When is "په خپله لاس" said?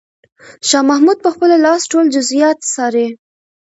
1.25-1.81